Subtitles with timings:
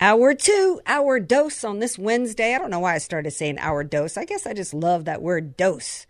[0.00, 2.54] Hour two, hour dose on this Wednesday.
[2.54, 4.16] I don't know why I started saying hour dose.
[4.16, 6.06] I guess I just love that word dose.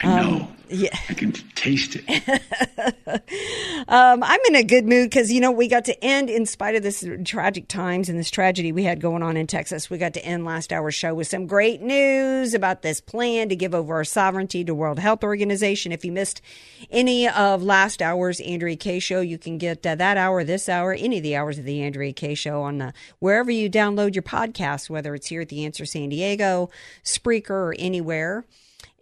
[0.00, 0.48] I know.
[0.68, 0.96] yeah.
[1.08, 3.22] I can taste it.
[3.88, 6.74] Um, I'm in a good mood because, you know, we got to end, in spite
[6.74, 10.12] of this tragic times and this tragedy we had going on in Texas, we got
[10.14, 13.94] to end last hour's show with some great news about this plan to give over
[13.94, 15.90] our sovereignty to World Health Organization.
[15.90, 16.42] If you missed
[16.90, 20.92] any of last hour's Andrea Kaye show, you can get uh, that hour, this hour,
[20.92, 24.22] any of the hours of the Andrea Kaye show on uh, wherever you download your
[24.22, 26.68] podcast, whether it's here at the Answer San Diego,
[27.04, 28.44] Spreaker, or anywhere.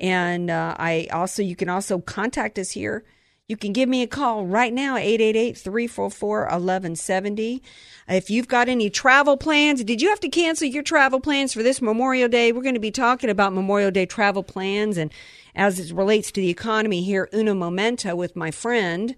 [0.00, 3.04] And uh, I also, you can also contact us here.
[3.48, 7.60] You can give me a call right now, 888-344-1170.
[8.08, 11.62] If you've got any travel plans, did you have to cancel your travel plans for
[11.62, 12.50] this Memorial Day?
[12.50, 15.12] We're going to be talking about Memorial Day travel plans and
[15.54, 19.16] as it relates to the economy here, Uno Momento with my friend.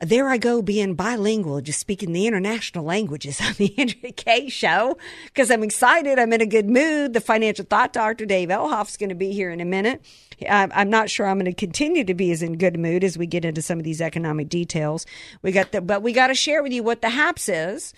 [0.00, 4.96] There I go being bilingual, just speaking the international languages on the Andrea Kaye show
[5.24, 6.20] because I'm excited.
[6.20, 7.14] I'm in a good mood.
[7.14, 10.00] The financial thought doctor, Dave Elhoff's going to be here in a minute.
[10.48, 13.18] I'm I'm not sure I'm going to continue to be as in good mood as
[13.18, 15.04] we get into some of these economic details.
[15.42, 17.92] We got the, but we got to share with you what the HAPS is.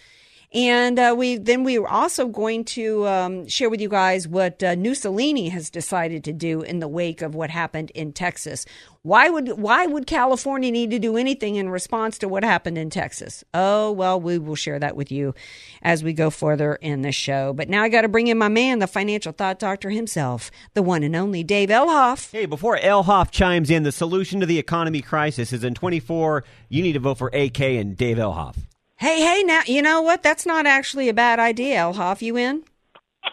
[0.53, 4.61] And uh, we then we are also going to um, share with you guys what
[4.65, 8.67] uh, Mussolini has decided to do in the wake of what happened in Texas.
[9.03, 12.91] Why would why would California need to do anything in response to what happened in
[12.91, 13.45] Texas?
[13.55, 15.37] Oh well, we will share that with you
[15.83, 17.53] as we go further in the show.
[17.53, 20.83] But now I got to bring in my man, the financial thought doctor himself, the
[20.83, 22.33] one and only Dave Elhoff.
[22.33, 26.43] Hey, before Elhoff chimes in, the solution to the economy crisis is in 24.
[26.69, 28.57] You need to vote for AK and Dave Elhoff.
[29.01, 30.23] Hey, hey, now you know what?
[30.23, 32.21] That's not actually a bad idea, Elhoff.
[32.21, 32.65] You in?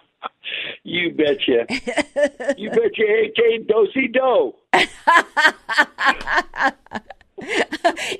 [0.83, 1.65] You betcha.
[2.57, 4.53] you betcha, AK Dosey Do.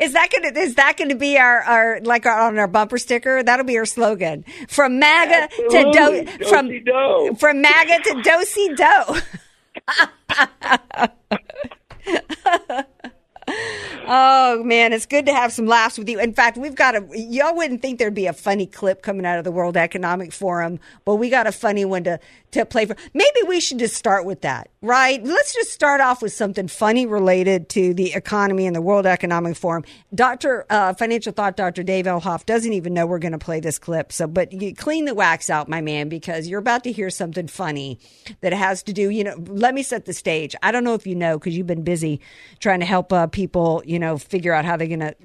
[0.01, 3.41] is that gonna is that gonna be our, our like our, on our bumper sticker?
[3.41, 6.25] That'll be our slogan from MAGA Absolutely.
[6.25, 7.35] to do, from Do-si-do.
[7.39, 8.75] from MAGA to dosey
[12.75, 12.83] do.
[14.09, 16.17] Oh man, it's good to have some laughs with you.
[16.17, 19.37] In fact, we've got a y'all wouldn't think there'd be a funny clip coming out
[19.37, 22.17] of the World Economic Forum, but we got a funny one to
[22.51, 22.95] to play for.
[23.13, 25.21] Maybe we should just start with that, right?
[25.21, 29.57] Let's just start off with something funny related to the economy and the World Economic
[29.57, 29.83] Forum.
[30.15, 31.83] Doctor, uh, financial thought Dr.
[31.83, 34.13] Dave Elhoff doesn't even know we're going to play this clip.
[34.13, 37.47] So, but you clean the wax out, my man, because you're about to hear something
[37.47, 37.99] funny
[38.39, 39.09] that has to do.
[39.09, 40.55] You know, let me set the stage.
[40.63, 42.21] I don't know if you know because you've been busy
[42.59, 43.83] trying to help uh, people.
[43.85, 45.15] You know, figure out how they're going to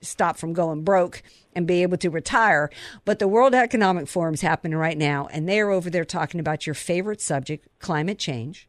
[0.00, 1.24] stop from going broke
[1.56, 2.70] and be able to retire.
[3.04, 6.74] But the World Economic Forum's happening right now, and they're over there talking about your
[6.74, 8.68] favorite subject, climate change.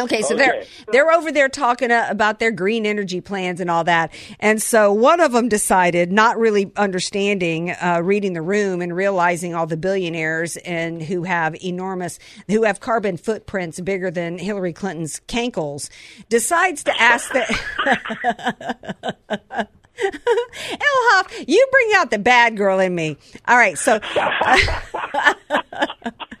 [0.00, 3.84] Okay, so they're they're over there talking uh, about their green energy plans and all
[3.84, 4.10] that,
[4.40, 9.54] and so one of them decided, not really understanding, uh, reading the room and realizing
[9.54, 15.20] all the billionaires and who have enormous, who have carbon footprints bigger than Hillary Clinton's
[15.28, 15.90] cankles,
[16.30, 17.42] decides to ask the.
[20.02, 23.18] Elhoff, you bring out the bad girl in me.
[23.46, 24.00] All right, so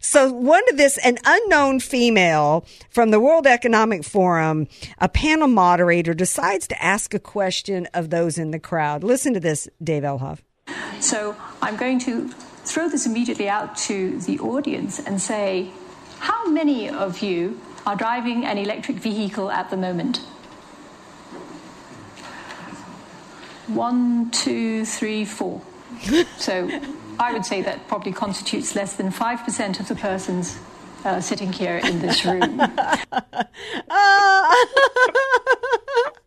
[0.00, 4.68] so one of this, an unknown female from the World Economic Forum,
[4.98, 9.04] a panel moderator decides to ask a question of those in the crowd.
[9.04, 10.40] Listen to this, Dave Elhoff.
[11.00, 12.28] So I'm going to
[12.64, 15.70] throw this immediately out to the audience and say,
[16.18, 20.18] how many of you are driving an electric vehicle at the moment?
[23.66, 25.62] One, two, three, four.
[26.38, 26.68] so
[27.18, 30.58] I would say that probably constitutes less than 5% of the persons
[31.04, 32.60] uh, sitting here in this room.
[33.90, 34.52] Oh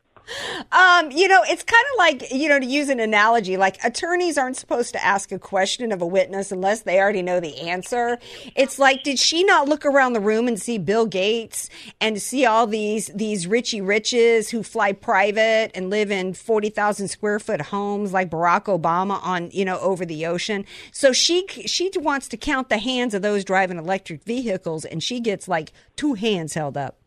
[0.72, 4.38] Um, you know, it's kind of like, you know, to use an analogy, like attorneys
[4.38, 8.18] aren't supposed to ask a question of a witness unless they already know the answer.
[8.56, 11.70] It's like, did she not look around the room and see Bill Gates
[12.02, 17.40] and see all these, these richy riches who fly private and live in 40,000 square
[17.40, 20.66] foot homes like Barack Obama on, you know, over the ocean?
[20.92, 25.20] So she, she wants to count the hands of those driving electric vehicles and she
[25.20, 26.98] gets like two hands held up.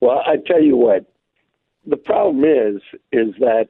[0.00, 1.11] Well, I tell you what,
[1.86, 2.80] the problem is,
[3.12, 3.68] is that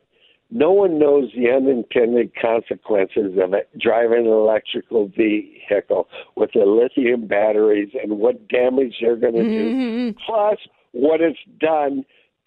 [0.51, 7.27] no one knows the unintended consequences of it, driving an electrical vehicle with the lithium
[7.27, 10.19] batteries and what damage they're going to do, mm-hmm.
[10.27, 10.59] plus
[10.93, 12.05] what it's done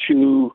[0.08, 0.54] to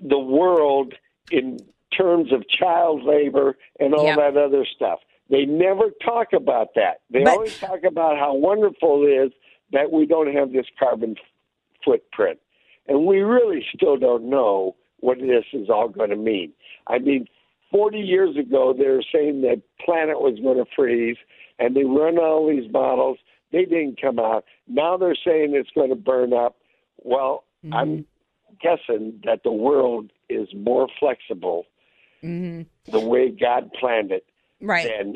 [0.00, 0.94] the world
[1.30, 1.58] in
[1.94, 4.16] terms of child labor and all Yep.
[4.16, 5.00] that other stuff.
[5.28, 7.00] They never talk about that.
[7.10, 9.32] They But- always talk about how wonderful it is
[9.72, 11.24] that we don't have this carbon f-
[11.84, 12.38] footprint.
[12.88, 16.52] And we really still don't know what this is all going to mean.
[16.86, 17.26] I mean,
[17.70, 21.18] 40 years ago, they were saying the planet was going to freeze,
[21.58, 23.18] and they run all these models.
[23.52, 24.44] They didn't come out.
[24.66, 26.56] Now they're saying it's going to burn up.
[27.02, 28.06] Well, I'm
[28.60, 31.66] guessing that the world is more flexible
[32.22, 34.24] mhm the way God planned it
[34.60, 34.88] Right.
[34.88, 35.14] than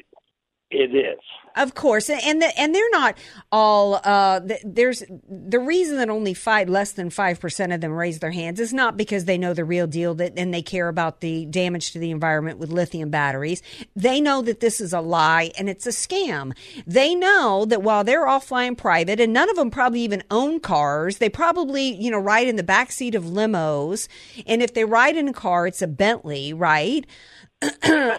[0.73, 1.21] it is.
[1.55, 3.19] Of course, and the, and they're not
[3.51, 4.01] all.
[4.03, 8.21] Uh, th- there's the reason that only five, less than five percent of them raise
[8.21, 11.21] their hands is not because they know the real deal that and they care about
[11.21, 13.61] the damage to the environment with lithium batteries.
[13.95, 16.57] They know that this is a lie and it's a scam.
[16.87, 20.59] They know that while they're all flying private, and none of them probably even own
[20.59, 24.09] cars, they probably you know ride in the back seat of limos,
[24.47, 27.07] and if they ride in a car, it's a Bentley, right?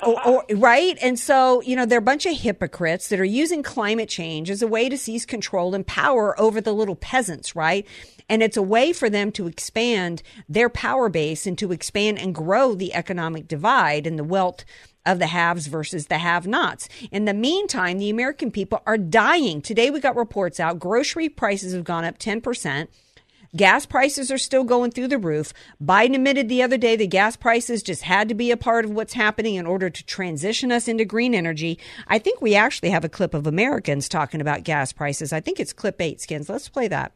[0.03, 0.97] Or, or, right?
[1.01, 4.61] And so, you know, they're a bunch of hypocrites that are using climate change as
[4.61, 7.85] a way to seize control and power over the little peasants, right?
[8.29, 12.33] And it's a way for them to expand their power base and to expand and
[12.33, 14.63] grow the economic divide and the wealth
[15.05, 16.87] of the haves versus the have nots.
[17.11, 19.61] In the meantime, the American people are dying.
[19.61, 22.87] Today we got reports out grocery prices have gone up 10%.
[23.55, 25.53] Gas prices are still going through the roof.
[25.79, 28.89] Biden admitted the other day that gas prices just had to be a part of
[28.89, 31.77] what's happening in order to transition us into green energy.
[32.07, 35.31] I think we actually have a clip of Americans talking about gas prices.
[35.31, 36.49] I think it's clip eight, Skins.
[36.49, 37.11] Let's play that.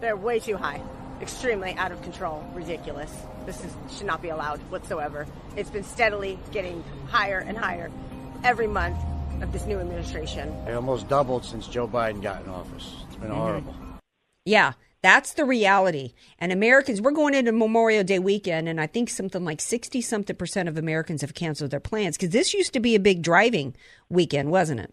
[0.00, 0.82] They're way too high.
[1.20, 2.44] Extremely out of control.
[2.54, 3.12] Ridiculous.
[3.46, 5.28] This is, should not be allowed whatsoever.
[5.54, 7.92] It's been steadily getting higher and higher
[8.42, 8.98] every month
[9.40, 10.48] of this new administration.
[10.66, 13.01] It almost doubled since Joe Biden got in office.
[13.22, 13.46] It's been mm-hmm.
[13.46, 13.74] horrible.
[14.44, 14.72] Yeah,
[15.02, 16.14] that's the reality.
[16.38, 20.34] And Americans, we're going into Memorial Day weekend, and I think something like 60 something
[20.34, 23.76] percent of Americans have canceled their plans because this used to be a big driving
[24.08, 24.92] weekend, wasn't it?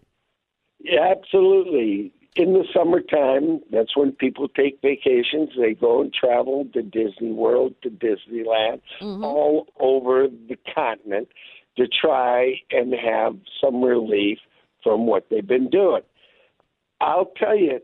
[0.78, 2.12] Yeah, absolutely.
[2.36, 5.50] In the summertime, that's when people take vacations.
[5.58, 9.24] They go and travel to Disney World, to Disneyland, mm-hmm.
[9.24, 11.28] all over the continent
[11.76, 14.38] to try and have some relief
[14.84, 16.02] from what they've been doing.
[17.00, 17.80] I'll tell you,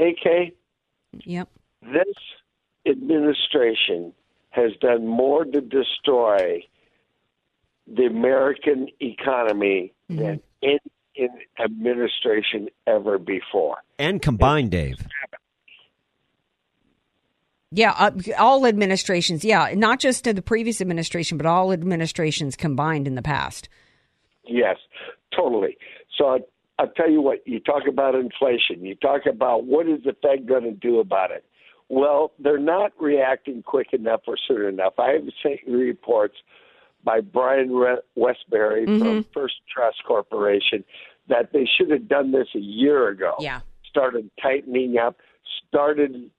[0.00, 0.52] AK,
[1.24, 1.48] Yep.
[1.82, 2.16] this
[2.86, 4.12] administration
[4.50, 6.62] has done more to destroy
[7.86, 10.78] the American economy than any
[11.16, 11.28] in
[11.62, 13.76] administration ever before.
[13.98, 14.96] And combined, Dave.
[17.72, 19.44] Yeah, uh, all administrations.
[19.44, 23.68] Yeah, not just to the previous administration, but all administrations combined in the past.
[24.44, 24.76] Yes,
[25.36, 25.76] totally.
[26.16, 26.38] So I,
[26.80, 30.48] I'll tell you what, you talk about inflation, you talk about what is the Fed
[30.48, 31.44] going to do about it.
[31.90, 34.94] Well, they're not reacting quick enough or soon enough.
[34.98, 36.36] I have seen reports
[37.04, 37.68] by Brian
[38.16, 39.30] Wesbury from mm-hmm.
[39.34, 40.82] First Trust Corporation
[41.28, 43.34] that they should have done this a year ago.
[43.40, 43.60] Yeah.
[43.90, 45.18] Started tightening up,
[45.68, 46.30] started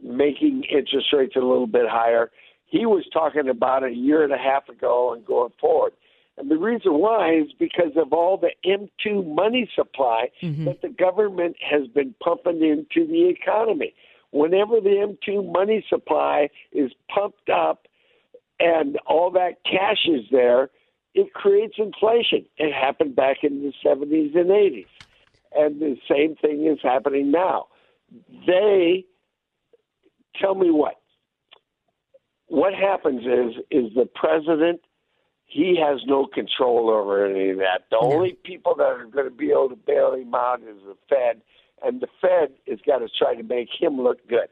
[0.00, 2.30] making interest rates a little bit higher.
[2.66, 5.94] He was talking about it a year and a half ago and going forward.
[6.40, 10.64] And the reason why is because of all the M2 money supply mm-hmm.
[10.64, 13.94] that the government has been pumping into the economy.
[14.30, 14.88] Whenever the
[15.28, 17.86] M2 money supply is pumped up
[18.58, 20.70] and all that cash is there,
[21.14, 22.46] it creates inflation.
[22.56, 24.86] It happened back in the 70s and 80s.
[25.52, 27.66] And the same thing is happening now.
[28.46, 29.04] They
[30.40, 30.94] tell me what
[32.46, 34.80] what happens is is the president
[35.50, 37.82] he has no control over any of that.
[37.90, 40.96] The only people that are going to be able to bail him out is the
[41.08, 41.42] Fed,
[41.82, 44.48] and the Fed has got to try to make him look good.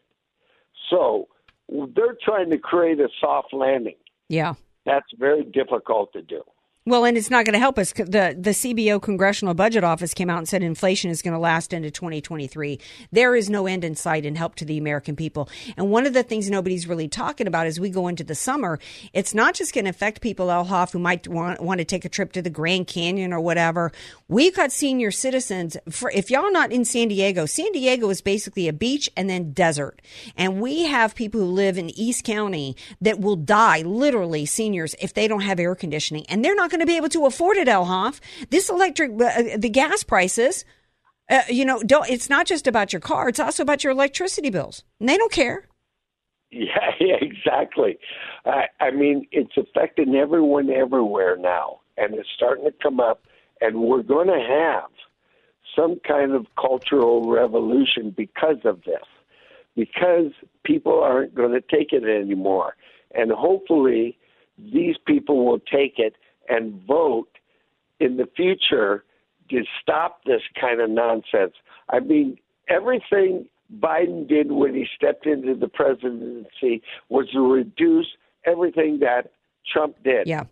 [0.91, 1.29] So
[1.69, 3.95] they're trying to create a soft landing.
[4.29, 4.55] Yeah.
[4.85, 6.43] That's very difficult to do.
[6.89, 7.93] Well, and it's not going to help us.
[7.93, 11.75] The the CBO Congressional Budget Office came out and said inflation is going to last
[11.75, 12.81] into 2023.
[13.13, 15.51] There is no end in sight in help to the American people.
[15.77, 18.79] And one of the things nobody's really talking about as we go into the summer,
[19.13, 22.07] it's not just going to affect people, El Elhoff, who might want, want to take
[22.07, 23.93] a trip to the Grand Canyon or whatever.
[24.27, 25.77] We've got senior citizens.
[25.91, 29.53] For, if y'all not in San Diego, San Diego is basically a beach and then
[29.53, 30.01] desert.
[30.39, 35.13] And we have people who live in East County that will die, literally seniors, if
[35.13, 36.25] they don't have air conditioning.
[36.31, 38.21] And they're not going to be able to afford it, Elhoff.
[38.51, 40.65] This electric, uh, the gas prices,
[41.31, 44.51] uh, you know, don't, it's not just about your car, it's also about your electricity
[44.51, 44.85] bills.
[45.01, 45.69] And they don't care.
[46.51, 47.99] Yeah, yeah, exactly.
[48.45, 53.23] I, I mean, it's affecting everyone everywhere now, and it's starting to come up,
[53.61, 54.91] and we're going to have
[55.77, 59.05] some kind of cultural revolution because of this,
[59.77, 60.33] because
[60.65, 62.75] people aren't going to take it anymore,
[63.15, 64.19] and hopefully
[64.59, 66.15] these people will take it
[66.49, 67.29] and vote
[68.01, 69.05] in the future
[69.51, 71.55] to stop this kind of nonsense.
[71.89, 72.39] I mean,
[72.69, 73.47] everything
[73.81, 78.07] Biden did when he stepped into the presidency was to reduce
[78.45, 79.31] everything that
[79.73, 80.27] Trump did.
[80.27, 80.45] Yeah.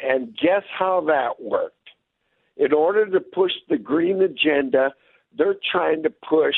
[0.00, 1.76] And guess how that worked?
[2.56, 4.92] In order to push the green agenda,
[5.36, 6.54] they're trying to push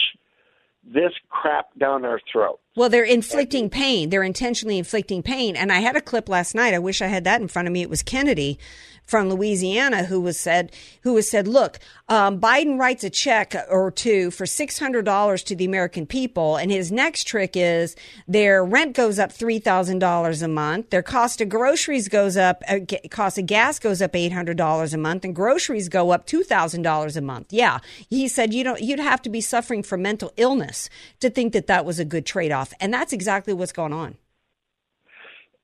[0.87, 2.61] this crap down our throat.
[2.77, 4.11] Well, they're inflicting pain.
[4.11, 5.57] They're intentionally inflicting pain.
[5.57, 6.75] And I had a clip last night.
[6.75, 7.83] I wish I had that in front of me.
[7.83, 8.59] It was Kennedy
[9.07, 10.73] from Louisiana who was said
[11.03, 15.43] who was said, "Look, um, Biden writes a check or two for six hundred dollars
[15.45, 17.97] to the American people, and his next trick is
[18.29, 22.63] their rent goes up three thousand dollars a month, their cost of groceries goes up,
[22.69, 26.27] uh, cost of gas goes up eight hundred dollars a month, and groceries go up
[26.27, 27.79] two thousand dollars a month." Yeah,
[28.11, 31.69] he said, "You know, you'd have to be suffering from mental illness to think that
[31.69, 34.17] that was a good trade off," and that's exactly what's going on.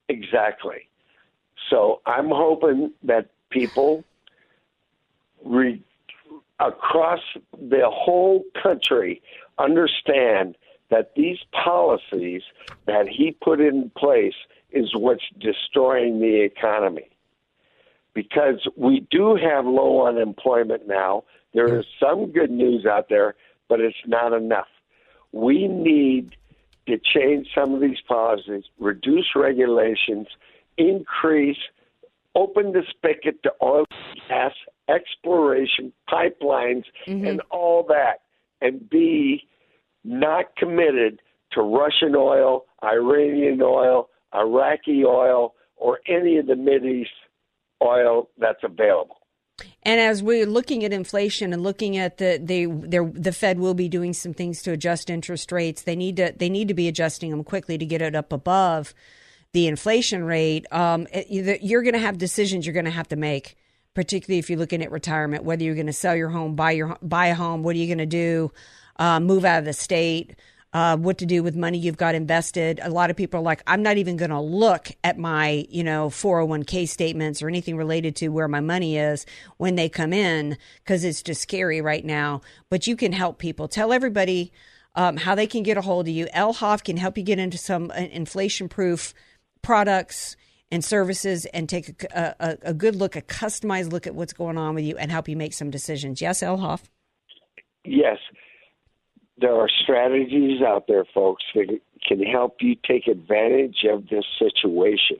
[0.08, 0.88] Exactly.
[1.72, 4.04] So I'm hoping that people
[5.42, 5.82] re-
[6.60, 7.20] across
[7.58, 9.22] the whole country
[9.58, 10.56] understand
[10.90, 12.42] that these policies
[12.86, 14.34] that he put in place
[14.70, 17.08] is what's destroying the economy.
[18.12, 21.24] Because we do have low unemployment now.
[21.54, 23.34] There is some good news out there,
[23.70, 24.68] but it's not enough.
[25.32, 26.36] We need
[26.86, 30.26] to change some of these policies, reduce regulations,
[30.78, 31.58] increase
[32.34, 33.84] open the spigot to oil,
[34.28, 34.52] gas,
[34.88, 37.26] exploration, pipelines, Mm-hmm.
[37.26, 38.20] and all that,
[38.60, 39.46] and be
[40.04, 41.20] not committed
[41.52, 47.06] to Russian oil, Iranian oil, Iraqi oil, or any of the Mideast
[47.82, 49.16] oil that's available.
[49.82, 53.88] And as we're looking at inflation and looking at the they the Fed will be
[53.88, 55.82] doing some things to adjust interest rates.
[55.82, 58.94] They need to they need to be adjusting them quickly to get it up above
[59.52, 60.66] the inflation rate.
[60.72, 63.56] Um, you're going to have decisions you're going to have to make,
[63.94, 65.44] particularly if you're looking at retirement.
[65.44, 67.86] Whether you're going to sell your home, buy your buy a home, what are you
[67.86, 68.52] going to do?
[68.96, 70.34] Uh, move out of the state.
[70.74, 72.80] Uh, what to do with money you've got invested.
[72.82, 75.84] A lot of people are like, I'm not even going to look at my, you
[75.84, 79.26] know, 401k statements or anything related to where my money is
[79.58, 82.40] when they come in because it's just scary right now.
[82.70, 83.68] But you can help people.
[83.68, 84.50] Tell everybody
[84.94, 86.24] um, how they can get a hold of you.
[86.34, 89.12] Elhoff can help you get into some inflation proof
[89.62, 90.36] products
[90.70, 94.58] and services and take a, a, a good look, a customized look at what's going
[94.58, 96.20] on with you and help you make some decisions.
[96.20, 96.82] Yes, Elhoff?
[97.84, 98.18] Yes,
[99.38, 105.18] there are strategies out there, folks, that can help you take advantage of this situation.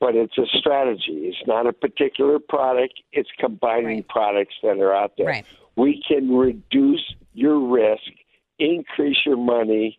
[0.00, 1.30] But it's a strategy.
[1.30, 2.94] It's not a particular product.
[3.12, 5.26] It's combining products that are out there.
[5.26, 5.46] Right.
[5.76, 8.02] We can reduce your risk,
[8.58, 9.98] increase your money,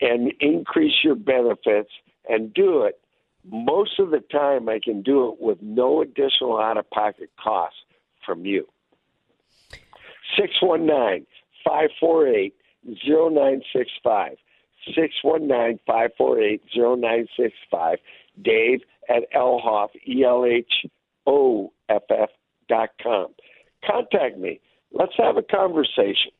[0.00, 1.90] and increase your benefits,
[2.28, 3.00] and do it.
[3.48, 7.78] Most of the time, I can do it with no additional out-of-pocket costs
[8.24, 8.66] from you.
[10.36, 11.26] 619
[11.64, 12.54] 548
[12.84, 14.36] 0965.
[14.94, 17.98] 619 548 0965.
[18.42, 20.86] Dave at Elhoff, E L H
[21.26, 22.30] O F F
[22.68, 23.28] dot com.
[23.84, 24.60] Contact me.
[24.92, 26.32] Let's have a conversation.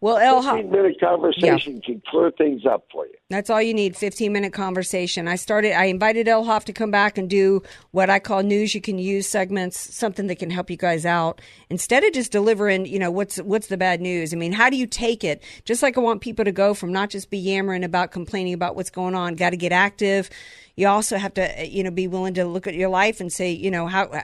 [0.00, 0.62] Well, Elhoff.
[0.62, 3.14] 15 minute conversation can clear things up for you.
[3.30, 3.96] That's all you need.
[3.96, 5.26] Fifteen minute conversation.
[5.26, 5.72] I started.
[5.72, 9.28] I invited Elhoff to come back and do what I call news you can use
[9.28, 12.86] segments, something that can help you guys out instead of just delivering.
[12.86, 14.32] You know what's what's the bad news?
[14.32, 15.42] I mean, how do you take it?
[15.64, 18.76] Just like I want people to go from not just be yammering about complaining about
[18.76, 19.34] what's going on.
[19.34, 20.30] Got to get active.
[20.78, 23.32] You also have to, uh, you know, be willing to look at your life and
[23.32, 24.22] say, you know, how uh,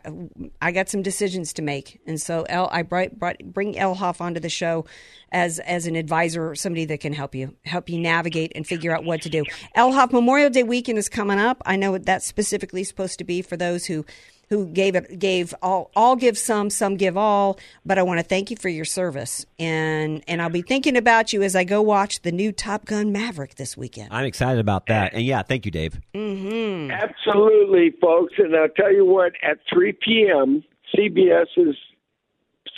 [0.62, 2.00] I got some decisions to make.
[2.06, 4.86] And so, El, I brought, brought bring Elhoff onto the show
[5.32, 9.02] as as an advisor somebody that can help you help you navigate and figure out
[9.02, 9.42] what to do.
[9.76, 11.60] Elhoff Memorial Day weekend is coming up.
[11.66, 14.06] I know that's specifically supposed to be for those who
[14.48, 17.58] who gave it gave all all give some, some give all.
[17.84, 21.32] But I want to thank you for your service, and and I'll be thinking about
[21.32, 24.08] you as I go watch the new Top Gun Maverick this weekend.
[24.12, 25.14] I'm excited about that.
[25.14, 26.00] And yeah, thank you, Dave.
[26.14, 26.90] Mm-hmm.
[26.90, 28.34] Absolutely, folks.
[28.38, 30.62] And I'll tell you what, at 3 p.m.,
[30.94, 31.76] CBS is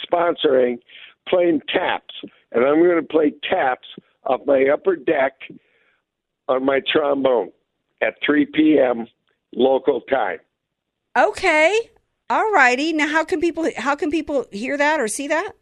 [0.05, 0.79] sponsoring
[1.29, 2.15] playing taps.
[2.53, 3.89] And I'm going to play taps
[4.25, 5.35] off my upper deck
[6.49, 7.51] on my trombone
[8.03, 9.07] at 3 p.m.
[9.55, 10.39] local time.
[11.17, 11.91] Okay,
[12.29, 12.93] all righty.
[12.93, 15.53] Now, how can people how can people hear that or see that?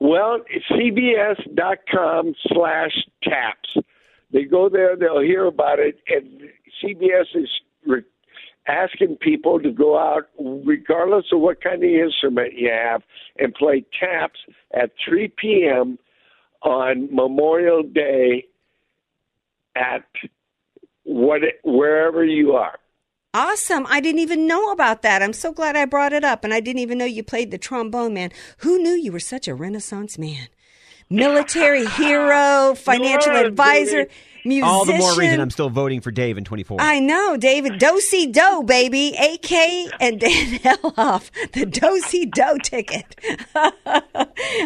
[0.00, 3.76] Well, cbs.com slash taps.
[4.32, 6.48] They go there, they'll hear about it, and
[6.82, 7.50] CBS is
[7.86, 8.02] re-
[8.66, 13.02] asking people to go out, regardless of what kind of instrument you have,
[13.38, 14.40] and play taps
[14.74, 15.98] at 3 p.m.
[16.62, 18.46] on Memorial Day
[19.76, 20.04] at
[21.04, 22.78] what wherever you are.
[23.34, 23.86] Awesome.
[23.88, 25.22] I didn't even know about that.
[25.22, 26.44] I'm so glad I brought it up.
[26.44, 28.30] And I didn't even know you played the trombone, man.
[28.58, 30.48] Who knew you were such a renaissance man?
[31.08, 34.10] Military hero, financial Lord, advisor, baby.
[34.44, 34.68] musician.
[34.68, 36.78] All the more reason I'm still voting for Dave in 24.
[36.80, 37.78] I know, David.
[37.78, 39.14] Dosey Do, baby.
[39.18, 39.52] AK
[40.00, 41.30] and Dan Elhoff.
[41.52, 43.16] The Dosey Do ticket.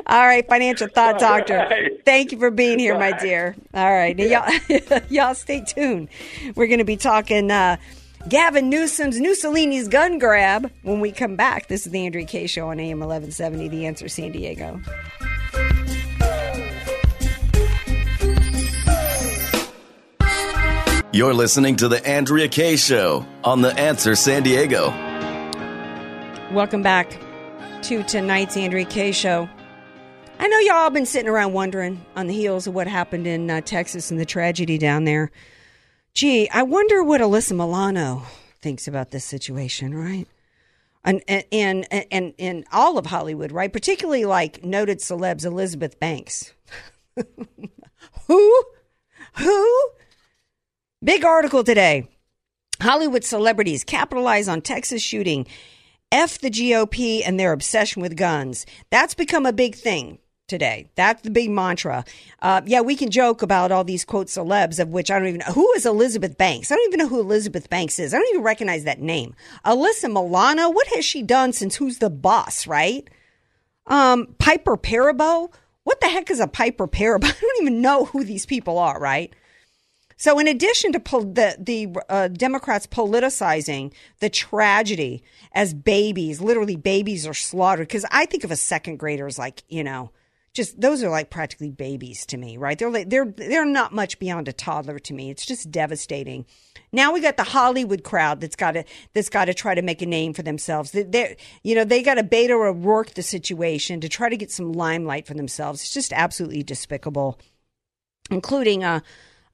[0.07, 1.57] All right, Financial Thought Doctor.
[1.59, 2.05] right.
[2.05, 3.55] Thank you for being here, my dear.
[3.75, 4.17] All right.
[4.17, 6.09] Now, y'all, y'all stay tuned.
[6.57, 7.77] We're going to be talking uh,
[8.29, 11.69] Gavin Newsom's Mussolini's gun grab when we come back.
[11.69, 14.81] This is the Andrea Kaye Show on AM 1170, The Answer San Diego.
[21.13, 24.89] You're listening to The Andrea Kaye Show on The Answer San Diego.
[26.53, 27.17] Welcome back
[27.83, 29.49] to tonight's Andrea Kaye show.
[30.41, 33.61] I know y'all been sitting around wondering on the heels of what happened in uh,
[33.61, 35.31] Texas and the tragedy down there.
[36.17, 38.23] Gee, I wonder what Alyssa Milano
[38.63, 40.27] thinks about this situation, right?
[41.05, 43.71] And and and and all of Hollywood, right?
[43.71, 46.55] Particularly like noted celebs Elizabeth Banks.
[48.29, 48.65] Who?
[49.35, 49.91] Who?
[51.05, 52.09] Big article today.
[52.81, 55.47] Hollywood celebrities capitalize on Texas shooting.
[56.11, 58.65] F the GOP and their obsession with guns.
[58.89, 60.89] That's become a big thing today.
[60.95, 62.05] That's the big mantra.
[62.41, 65.41] Uh, yeah, we can joke about all these quote celebs, of which I don't even
[65.41, 65.53] know.
[65.53, 66.71] Who is Elizabeth Banks?
[66.71, 68.15] I don't even know who Elizabeth Banks is.
[68.15, 69.35] I don't even recognize that name.
[69.65, 73.09] Alyssa Milano, what has she done since Who's the Boss, right?
[73.87, 75.53] Um, Piper Perabo?
[75.85, 77.25] What the heck is a Piper Perabo?
[77.25, 79.33] I don't even know who these people are, right?
[80.19, 86.77] So, in addition to pol- the the uh, Democrats politicizing the tragedy as babies, literally
[86.77, 87.87] babies are slaughtered.
[87.89, 90.11] Because I think of a second grader as like you know,
[90.57, 92.79] just those are like practically babies to me, right?
[92.79, 95.31] They're like, they're they're not much beyond a toddler to me.
[95.31, 96.47] It's just devastating.
[96.93, 100.01] Now we got the Hollywood crowd that's got to that's got to try to make
[100.01, 100.93] a name for themselves.
[100.93, 104.51] They, they you know they got to Beto O'Rourke the situation to try to get
[104.51, 105.83] some limelight for themselves.
[105.83, 107.39] It's just absolutely despicable,
[108.31, 109.01] including uh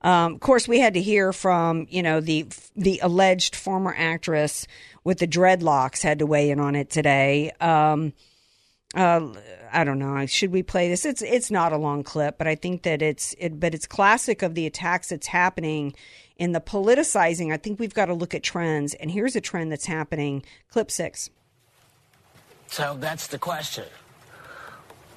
[0.02, 4.66] um, of course, we had to hear from you know the the alleged former actress
[5.04, 7.50] with the dreadlocks had to weigh in on it today.
[7.60, 8.12] Um,
[8.94, 9.28] uh,
[9.72, 10.26] I don't know.
[10.26, 11.04] Should we play this?
[11.04, 13.58] It's it's not a long clip, but I think that it's it.
[13.58, 15.94] But it's classic of the attacks that's happening
[16.36, 17.52] in the politicizing.
[17.52, 20.44] I think we've got to look at trends, and here's a trend that's happening.
[20.70, 21.30] Clip six.
[22.66, 23.84] So that's the question.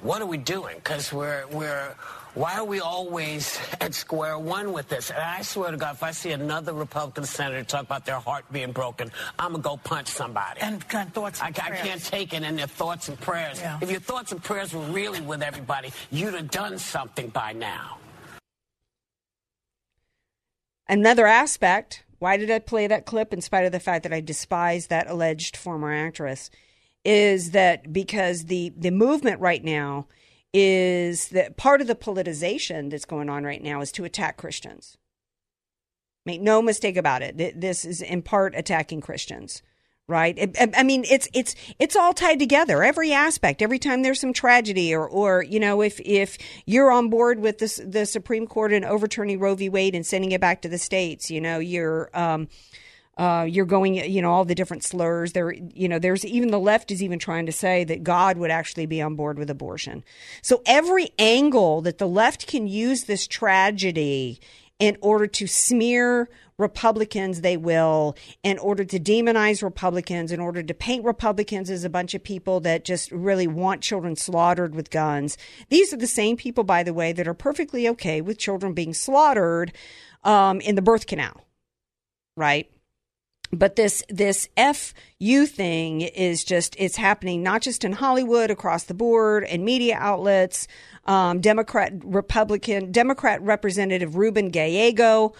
[0.02, 0.76] What are we doing?
[0.76, 1.94] Because we're we're
[2.36, 5.08] why are we always at square one with this?
[5.08, 8.44] And I swear to God, if I see another Republican senator talk about their heart
[8.52, 10.60] being broken, I'm gonna go punch somebody.
[10.60, 11.86] And kind of thoughts I, and I prayers.
[11.86, 13.58] can't take it in their thoughts and prayers.
[13.58, 13.78] Yeah.
[13.80, 17.96] If your thoughts and prayers were really with everybody, you'd have done something by now.
[20.90, 22.04] Another aspect.
[22.18, 25.08] Why did I play that clip in spite of the fact that I despise that
[25.08, 26.50] alleged former actress?
[27.02, 30.06] Is that because the the movement right now
[30.52, 34.96] is that part of the politicization that's going on right now is to attack Christians.
[36.24, 37.60] Make no mistake about it.
[37.60, 39.62] This is in part attacking Christians,
[40.08, 40.56] right?
[40.76, 42.82] I mean, it's it's it's all tied together.
[42.82, 43.62] Every aspect.
[43.62, 47.58] Every time there's some tragedy, or or you know, if if you're on board with
[47.58, 49.68] the the Supreme Court and overturning Roe v.
[49.68, 52.10] Wade and sending it back to the states, you know, you're.
[52.12, 52.48] Um,
[53.16, 55.32] uh, you're going, you know, all the different slurs.
[55.32, 58.50] There, you know, there's even the left is even trying to say that God would
[58.50, 60.04] actually be on board with abortion.
[60.42, 64.40] So every angle that the left can use this tragedy
[64.78, 70.74] in order to smear Republicans, they will, in order to demonize Republicans, in order to
[70.74, 75.36] paint Republicans as a bunch of people that just really want children slaughtered with guns.
[75.68, 78.94] These are the same people, by the way, that are perfectly okay with children being
[78.94, 79.72] slaughtered
[80.24, 81.44] um, in the birth canal,
[82.36, 82.70] right?
[83.52, 88.94] But this this fu thing is just it's happening not just in hollywood across the
[88.94, 90.66] board and media outlets
[91.04, 95.32] um, democrat republican democrat representative ruben gallego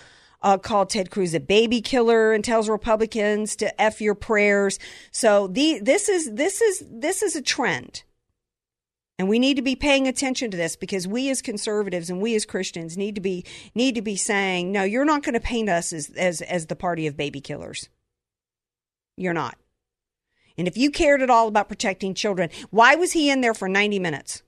[0.42, 4.78] uh, called ted cruz a baby killer and tells republicans to f your prayers
[5.10, 8.04] so the this is this is this is a trend
[9.18, 12.34] and we need to be paying attention to this because we as conservatives and we
[12.34, 15.70] as Christians need to be need to be saying, no, you're not going to paint
[15.70, 17.88] us as as as the party of baby killers.
[19.16, 19.56] You're not.
[20.58, 23.68] And if you cared at all about protecting children, why was he in there for
[23.68, 24.42] 90 minutes?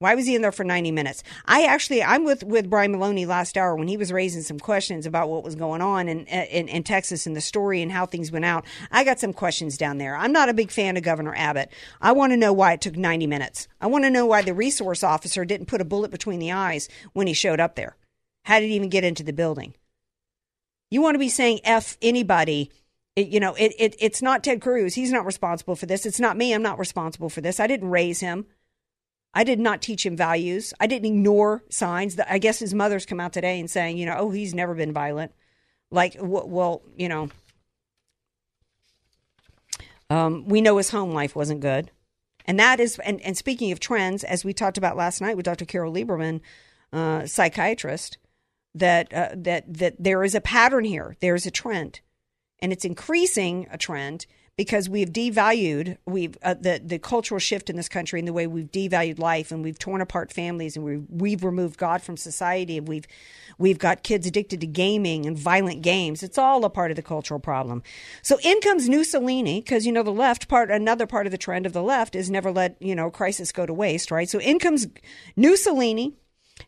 [0.00, 1.22] Why was he in there for 90 minutes?
[1.46, 5.06] I actually, I'm with, with Brian Maloney last hour when he was raising some questions
[5.06, 8.30] about what was going on in, in, in Texas and the story and how things
[8.30, 8.66] went out.
[8.90, 10.16] I got some questions down there.
[10.16, 11.72] I'm not a big fan of Governor Abbott.
[12.02, 13.68] I want to know why it took 90 minutes.
[13.80, 16.88] I want to know why the resource officer didn't put a bullet between the eyes
[17.12, 17.96] when he showed up there.
[18.42, 19.74] How did he even get into the building?
[20.90, 22.70] You want to be saying F anybody
[23.16, 24.94] it, you know, it, it, it's not Ted Cruz.
[24.94, 26.04] He's not responsible for this.
[26.04, 26.52] It's not me.
[26.52, 27.60] I'm not responsible for this.
[27.60, 28.46] I didn't raise him.
[29.32, 30.72] I did not teach him values.
[30.80, 32.18] I didn't ignore signs.
[32.18, 34.92] I guess his mother's come out today and saying, you know, oh, he's never been
[34.92, 35.32] violent.
[35.90, 37.30] Like, well, you know,
[40.10, 41.90] um, we know his home life wasn't good.
[42.46, 45.46] And that is, and, and speaking of trends, as we talked about last night with
[45.46, 45.64] Dr.
[45.64, 46.40] Carol Lieberman,
[46.92, 48.18] uh, psychiatrist,
[48.76, 51.16] that uh, that that there is a pattern here.
[51.20, 52.00] There is a trend
[52.60, 57.76] and it's increasing a trend because we've devalued we've uh, the the cultural shift in
[57.76, 61.04] this country and the way we've devalued life and we've torn apart families and we've
[61.08, 63.06] we've removed God from society and we've
[63.58, 66.22] we've got kids addicted to gaming and violent games.
[66.22, 67.82] It's all a part of the cultural problem.
[68.22, 71.66] So in comes Mussolini because you know the left part another part of the trend
[71.66, 74.28] of the left is never let you know crisis go to waste, right?
[74.28, 74.86] So in comes
[75.36, 76.14] Mussolini.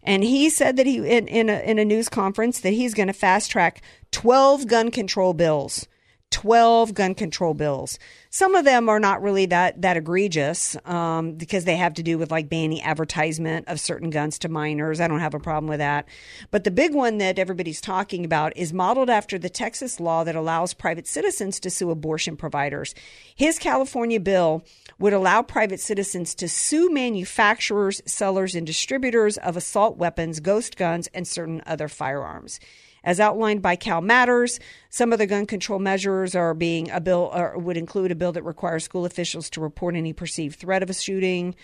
[0.03, 3.07] And he said that he in, in a, in a news conference that he's going
[3.09, 5.87] to fast track 12 gun control bills.
[6.31, 7.99] 12 gun control bills.
[8.31, 12.19] Some of them are not really that that egregious um, because they have to do
[12.19, 15.01] with like banning advertisement of certain guns to minors.
[15.01, 16.09] I don't have a problem with that.
[16.51, 20.37] But the big one that everybody's talking about is modeled after the Texas law that
[20.37, 22.95] allows private citizens to sue abortion providers.
[23.35, 24.65] His California bill
[24.99, 31.09] would allow private citizens to sue manufacturers, sellers, and distributors of assault weapons, ghost guns,
[31.15, 32.59] and certain other firearms.
[33.07, 34.59] As outlined by CalMatters,
[34.91, 38.43] some of the gun control measures are being a bill would include a bill that
[38.43, 41.55] requires school officials to report any perceived threat of a shooting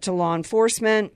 [0.00, 1.12] to law enforcement.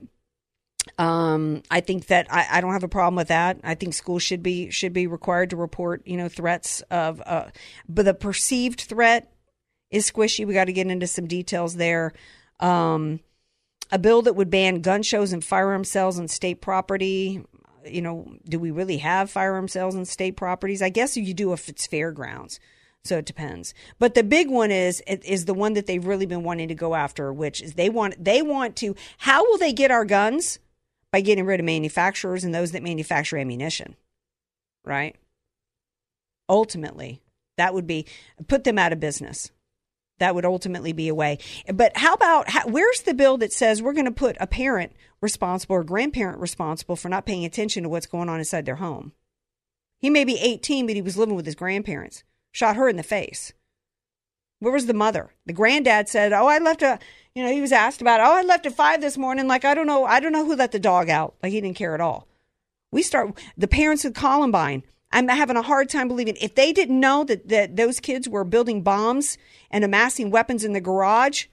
[0.96, 3.58] Um, I think that I, I, don't have a problem with that.
[3.64, 7.46] I think schools should be should be required to report, you know, threats of, uh,
[7.88, 9.32] but the perceived threat
[9.90, 10.46] is squishy.
[10.46, 12.12] We got to get into some details there.
[12.60, 13.20] Um,
[13.90, 17.42] a bill that would ban gun shows and firearm sales on state property
[17.86, 20.82] you know, do we really have firearm sales on state properties?
[20.82, 22.60] I guess you do if it's fairgrounds.
[23.04, 23.74] So it depends.
[23.98, 26.94] But the big one is is the one that they've really been wanting to go
[26.94, 30.58] after, which is they want they want to how will they get our guns?
[31.12, 33.94] By getting rid of manufacturers and those that manufacture ammunition.
[34.84, 35.14] Right?
[36.48, 37.22] Ultimately,
[37.56, 38.06] that would be
[38.48, 39.52] put them out of business.
[40.18, 41.38] That would ultimately be a way.
[41.72, 44.92] But how about how, where's the bill that says we're going to put a parent
[45.20, 49.12] responsible or grandparent responsible for not paying attention to what's going on inside their home?
[49.98, 52.22] He may be 18, but he was living with his grandparents.
[52.52, 53.52] Shot her in the face.
[54.60, 55.34] Where was the mother?
[55.46, 56.98] The granddad said, "Oh, I left a."
[57.34, 59.74] You know, he was asked about, "Oh, I left at five this morning." Like I
[59.74, 61.34] don't know, I don't know who let the dog out.
[61.42, 62.28] Like he didn't care at all.
[62.92, 66.98] We start the parents of Columbine I'm having a hard time believing if they didn't
[66.98, 69.38] know that, that those kids were building bombs
[69.70, 71.46] and amassing weapons in the garage,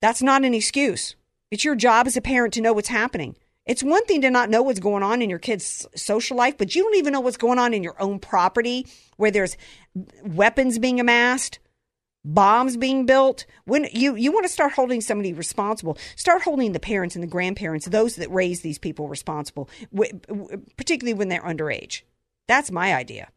[0.00, 1.16] that's not an excuse.
[1.50, 3.36] It's your job as a parent to know what's happening.
[3.66, 6.76] It's one thing to not know what's going on in your kid's social life, but
[6.76, 9.56] you don't even know what's going on in your own property where there's
[10.22, 11.58] weapons being amassed,
[12.26, 13.46] bombs being built.
[13.64, 15.96] When you you want to start holding somebody responsible.
[16.16, 19.70] Start holding the parents and the grandparents those that raise these people responsible
[20.76, 22.02] particularly when they're underage.
[22.48, 23.28] That's my idea.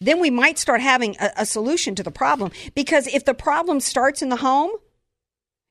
[0.00, 3.80] Then we might start having a, a solution to the problem because if the problem
[3.80, 4.70] starts in the home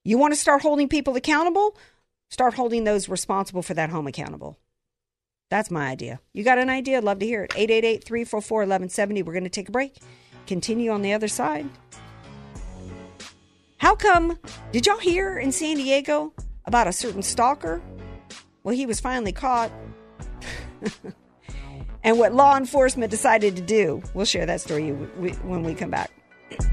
[0.03, 1.77] you want to start holding people accountable?
[2.29, 4.57] Start holding those responsible for that home accountable.
[5.51, 6.21] That's my idea.
[6.33, 6.97] You got an idea?
[6.97, 7.51] I'd love to hear it.
[7.51, 9.97] 888-344-1170 we're going to take a break
[10.47, 11.69] continue on the other side.
[13.77, 14.37] How come?
[14.71, 16.33] Did y'all hear in San Diego
[16.65, 17.81] about a certain stalker?
[18.63, 19.71] Well, he was finally caught.
[22.03, 24.03] and what law enforcement decided to do.
[24.13, 26.11] We'll share that story when we come back.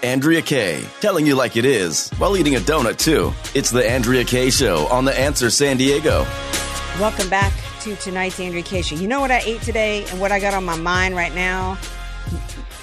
[0.02, 3.32] Andrea Kaye, telling you like it is while eating a donut, too.
[3.54, 6.24] It's the Andrea Kaye Show on The Answer San Diego.
[7.00, 10.40] Welcome back to tonight's Andrea Kaye You know what I ate today and what I
[10.40, 11.78] got on my mind right now?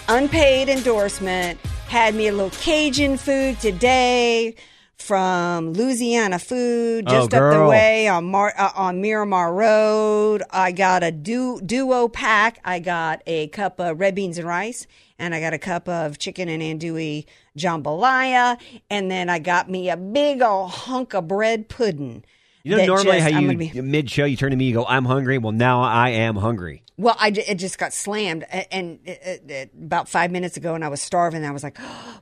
[0.08, 1.60] Unpaid endorsement.
[1.88, 4.56] Had me a little Cajun food today
[4.98, 10.42] from Louisiana Food, Oh, just up the way on Mar- uh, on Miramar Road.
[10.50, 12.60] I got a du- duo pack.
[12.64, 14.88] I got a cup of red beans and rice,
[15.20, 17.26] and I got a cup of chicken and andouille
[17.58, 18.58] jambalaya,
[18.90, 22.24] and then I got me a big old hunk of bread pudding.
[22.66, 24.86] You know, normally just- how you be- mid show you turn to me, you go,
[24.86, 26.82] "I'm hungry." Well, now I am hungry.
[26.98, 29.12] Well, I it just got slammed, and uh,
[29.54, 31.44] uh, about five minutes ago, and I was starving.
[31.46, 31.78] I was like,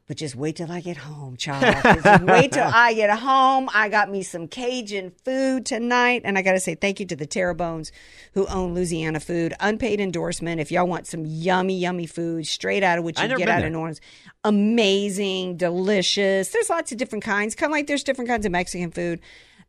[0.07, 1.77] "But just wait till I get home, child.
[2.03, 3.69] Just wait till I get home.
[3.73, 7.15] I got me some Cajun food tonight, and I got to say thank you to
[7.15, 7.91] the Terrebones
[8.33, 9.53] who own Louisiana Food.
[9.59, 10.59] Unpaid endorsement.
[10.59, 13.67] If y'all want some yummy, yummy food straight out of what you get out there.
[13.67, 14.01] of New Orleans,
[14.43, 16.49] amazing, delicious.
[16.49, 19.19] There's lots of different kinds, kind of like there's different kinds of Mexican food.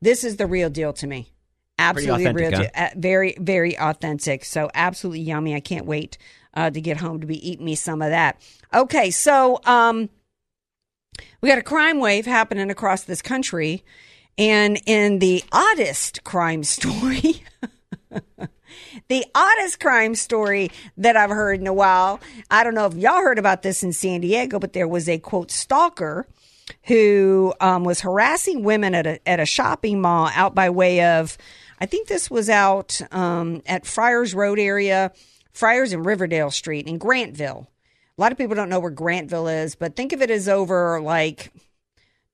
[0.05, 1.33] This is the real deal to me.
[1.79, 2.69] Absolutely real deal.
[2.95, 4.45] very very authentic.
[4.45, 5.55] So absolutely yummy.
[5.55, 6.19] I can't wait
[6.53, 8.39] uh, to get home to be eating me some of that.
[8.75, 10.11] Okay so um
[11.41, 13.83] we got a crime wave happening across this country.
[14.37, 17.43] And in the oddest crime story
[19.09, 22.21] the oddest crime story that I've heard in a while.
[22.51, 25.19] I don't know if y'all heard about this in San Diego, but there was a
[25.19, 26.27] quote stalker
[26.85, 31.37] who um, was harassing women at a at a shopping mall out by way of,
[31.81, 35.13] I think this was out um, at Friars Road area,
[35.53, 37.67] Friars and Riverdale Street in Grantville.
[38.17, 41.01] A lot of people don't know where Grantville is, but think of it as over
[41.01, 41.53] like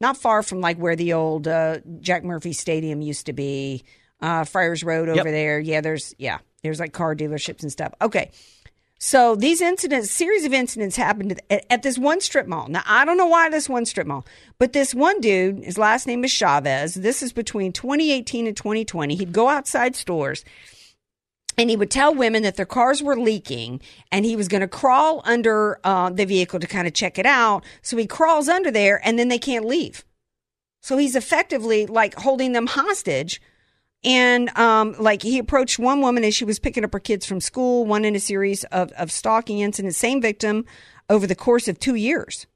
[0.00, 3.82] not far from like where the old uh, Jack Murphy Stadium used to be,
[4.20, 5.24] uh, Friars Road over Yep.
[5.24, 5.60] there.
[5.60, 7.92] Yeah, there's yeah, there's like car dealerships and stuff.
[8.00, 8.30] Okay,
[9.02, 12.68] so these incidents, series of incidents happened at, at this one strip mall.
[12.68, 14.26] Now I don't know why this one strip mall,
[14.58, 16.94] but this one dude, his last name is Chavez.
[16.94, 19.16] This is between 2018 and 2020.
[19.16, 20.44] He'd go outside stores
[21.56, 23.80] and he would tell women that their cars were leaking
[24.12, 27.26] and he was going to crawl under uh, the vehicle to kind of check it
[27.26, 30.04] out so he crawls under there and then they can't leave
[30.82, 33.40] so he's effectively like holding them hostage
[34.02, 37.40] and um, like he approached one woman as she was picking up her kids from
[37.40, 40.64] school one in a series of, of stalking incidents same victim
[41.08, 42.46] over the course of two years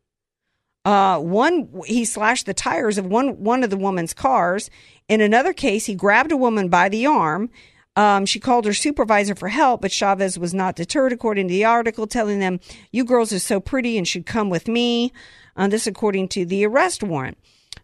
[0.85, 4.68] uh, one he slashed the tires of one one of the woman's cars.
[5.09, 7.50] In another case, he grabbed a woman by the arm.
[7.96, 11.64] Um, she called her supervisor for help, but Chavez was not deterred, according to the
[11.64, 15.12] article, telling them, "You girls are so pretty and should come with me."
[15.57, 17.38] Uh, this, according to the arrest warrant.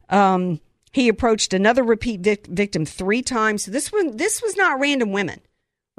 [0.08, 3.64] Um, he approached another repeat vic- victim three times.
[3.64, 5.40] So this one, this was not random women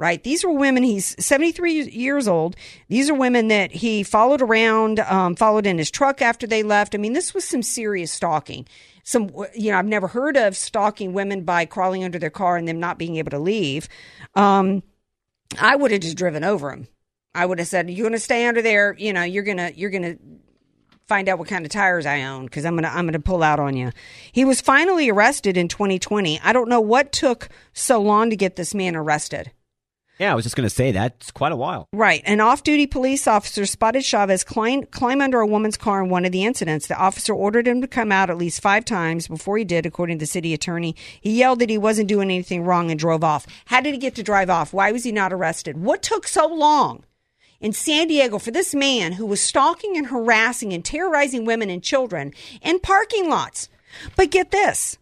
[0.02, 0.24] right?
[0.24, 0.82] These were women.
[0.82, 2.56] He's 73 years old.
[2.88, 6.96] These are women that he followed around, um, followed in his truck after they left.
[6.96, 8.66] I mean, this was some serious stalking.
[9.04, 12.66] Some, you know, I've never heard of stalking women by crawling under their car and
[12.66, 13.88] them not being able to leave.
[14.34, 14.82] Um,
[15.60, 16.88] I would have just driven over him.
[17.32, 18.96] I would have said, "You're going to stay under there.
[18.98, 20.16] You know, you're gonna, you're gonna."
[21.06, 23.60] Find out what kind of tires I own because I'm gonna I'm gonna pull out
[23.60, 23.92] on you.
[24.32, 26.40] He was finally arrested in 2020.
[26.40, 29.52] I don't know what took so long to get this man arrested.
[30.18, 31.16] Yeah, I was just going to say that.
[31.20, 31.88] It's quite a while.
[31.92, 32.22] Right.
[32.26, 36.24] An off duty police officer spotted Chavez climb, climb under a woman's car in one
[36.24, 36.86] of the incidents.
[36.86, 40.18] The officer ordered him to come out at least five times before he did, according
[40.18, 40.94] to the city attorney.
[41.20, 43.46] He yelled that he wasn't doing anything wrong and drove off.
[43.64, 44.72] How did he get to drive off?
[44.72, 45.78] Why was he not arrested?
[45.78, 47.04] What took so long
[47.62, 51.82] in San Diego for this man who was stalking and harassing and terrorizing women and
[51.82, 53.70] children in parking lots?
[54.16, 54.98] But get this.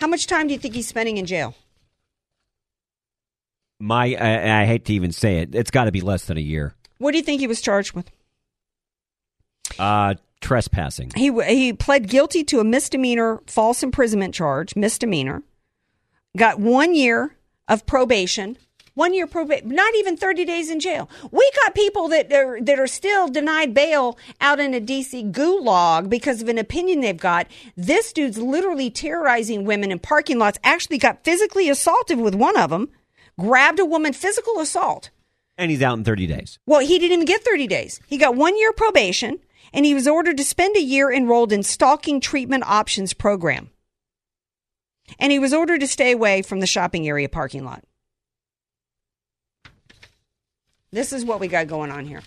[0.00, 1.54] How much time do you think he's spending in jail?
[3.78, 5.54] My, I, I hate to even say it.
[5.54, 6.74] It's got to be less than a year.
[6.98, 8.10] What do you think he was charged with?
[9.78, 11.12] Uh, trespassing.
[11.16, 15.42] He he pled guilty to a misdemeanor false imprisonment charge, misdemeanor.
[16.36, 17.36] Got one year
[17.68, 18.56] of probation.
[18.94, 21.08] One year probation, not even 30 days in jail.
[21.30, 26.10] We got people that are, that are still denied bail out in a DC gulag
[26.10, 27.46] because of an opinion they've got.
[27.74, 32.68] This dude's literally terrorizing women in parking lots, actually got physically assaulted with one of
[32.68, 32.90] them,
[33.38, 35.08] grabbed a woman, physical assault.
[35.56, 36.58] And he's out in 30 days.
[36.66, 37.98] Well, he didn't even get 30 days.
[38.06, 39.38] He got one year probation
[39.72, 43.70] and he was ordered to spend a year enrolled in stalking treatment options program.
[45.18, 47.84] And he was ordered to stay away from the shopping area parking lot.
[50.92, 52.22] This is what we got going on here.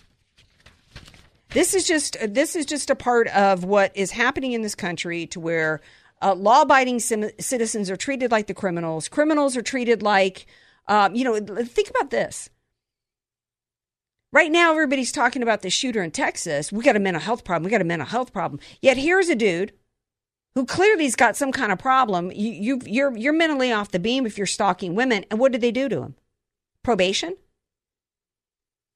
[1.49, 5.25] This is just this is just a part of what is happening in this country
[5.27, 5.79] to where
[6.21, 9.07] uh, law-abiding sim- citizens are treated like the criminals.
[9.07, 10.47] Criminals are treated like,
[10.87, 12.49] um, you know, think about this.
[14.33, 16.71] Right now, everybody's talking about the shooter in Texas.
[16.71, 17.63] We got a mental health problem.
[17.63, 18.59] We got a mental health problem.
[18.81, 19.71] Yet here's a dude
[20.55, 22.31] who clearly's got some kind of problem.
[22.33, 25.23] You, you you're you're mentally off the beam if you're stalking women.
[25.31, 26.15] And what did they do to him?
[26.83, 27.37] Probation.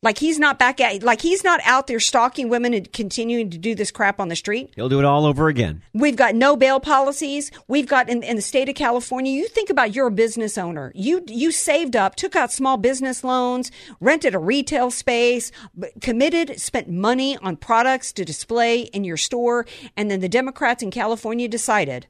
[0.02, 3.58] Like he's not back at like he's not out there stalking women and continuing to
[3.58, 4.72] do this crap on the street.
[4.76, 5.82] He'll do it all over again.
[5.94, 7.52] We've got no bail policies.
[7.68, 9.34] We've got in, in the state of California.
[9.34, 10.94] You think about you're a business owner.
[10.96, 15.52] You you saved up, took out small business loans, rented a retail space,
[16.00, 19.66] committed, spent money on products to display in your store,
[19.98, 22.08] and then the Democrats in California decided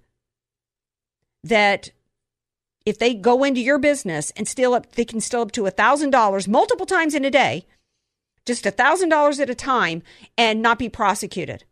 [1.43, 1.89] that
[2.85, 6.11] if they go into your business and steal up, they can steal up to thousand
[6.11, 7.65] dollars multiple times in a day,
[8.49, 10.01] just thousand dollars at a time,
[10.37, 11.63] and not be prosecuted.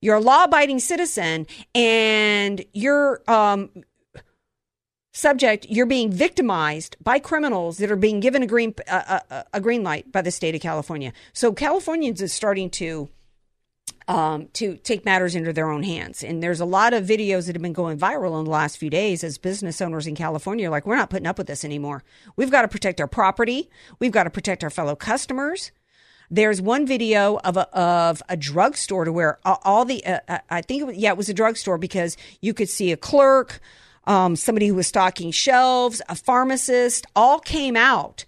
[0.00, 3.70] You're a law-abiding citizen, and you're um,
[5.14, 5.66] subject.
[5.70, 9.82] You're being victimized by criminals that are being given a green uh, a, a green
[9.82, 11.12] light by the state of California.
[11.32, 13.08] So Californians is starting to
[14.06, 16.22] um, to take matters into their own hands.
[16.22, 18.90] And there's a lot of videos that have been going viral in the last few
[18.90, 22.02] days as business owners in California are like, we're not putting up with this anymore.
[22.36, 23.70] We've got to protect our property.
[23.98, 25.72] We've got to protect our fellow customers.
[26.30, 30.62] There's one video of a, of a drugstore to where all- the, uh, uh, I
[30.62, 33.60] think, it was, yeah, it was a drugstore because you could see a clerk,
[34.06, 38.24] um, somebody who was stocking shelves, a pharmacist, all came out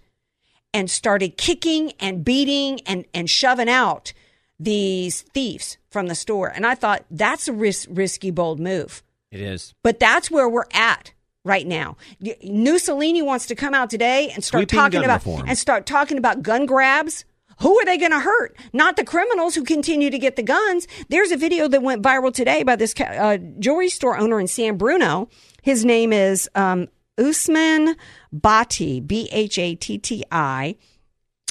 [0.73, 4.13] and started kicking and beating and, and shoving out
[4.59, 6.47] these thieves from the store.
[6.47, 9.03] And I thought that's a ris- risky, bold move.
[9.31, 9.73] It is.
[9.83, 11.97] But that's where we're at right now.
[12.43, 15.47] Mussolini wants to come out today and start Sweeping talking about reform.
[15.47, 17.25] and start talking about gun grabs.
[17.59, 18.55] Who are they going to hurt?
[18.71, 20.87] Not the criminals who continue to get the guns.
[21.09, 24.77] There's a video that went viral today by this uh, jewelry store owner in San
[24.77, 25.27] Bruno.
[25.63, 27.95] His name is um, Usman
[28.35, 30.75] Bhatti, B H A T T I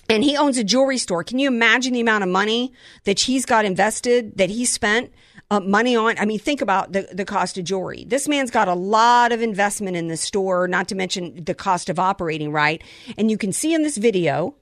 [0.09, 1.25] and he owns a jewelry store.
[1.25, 2.73] Can you imagine the amount of money
[3.05, 5.13] that he's got invested, that he spent
[5.51, 6.19] uh, money on?
[6.19, 8.05] I mean, think about the, the cost of jewelry.
[8.07, 11.89] This man's got a lot of investment in the store, not to mention the cost
[11.89, 12.83] of operating, right?
[13.19, 14.55] And you can see in this video,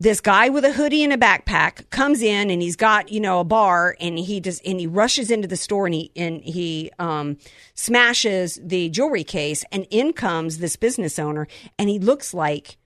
[0.00, 3.40] this guy with a hoodie and a backpack comes in and he's got you know
[3.40, 6.90] a bar and he does and he rushes into the store and he and he
[6.98, 7.38] um,
[7.74, 11.46] smashes the jewelry case and in comes this business owner
[11.78, 12.76] and he looks like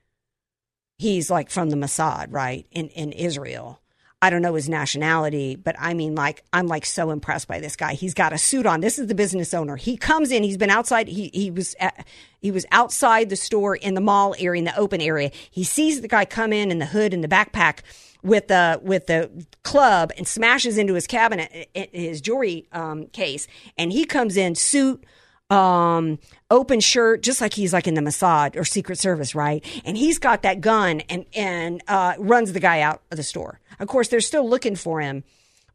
[0.98, 2.66] he's like from the Mossad, right?
[2.70, 3.80] In in Israel.
[4.20, 7.76] I don't know his nationality, but I mean like I'm like so impressed by this
[7.76, 7.94] guy.
[7.94, 8.80] He's got a suit on.
[8.80, 9.76] This is the business owner.
[9.76, 12.04] He comes in, he's been outside he he was at,
[12.40, 15.30] he was outside the store in the mall area in the open area.
[15.50, 17.82] He sees the guy come in in the hood and the backpack
[18.24, 19.30] with the with the
[19.62, 25.04] club and smashes into his cabinet his jewelry um, case and he comes in suit
[25.50, 26.18] um,
[26.50, 29.64] open shirt, just like he's like in the Mossad or Secret Service, right?
[29.84, 33.61] And he's got that gun and and uh, runs the guy out of the store.
[33.78, 35.24] Of course, they're still looking for him,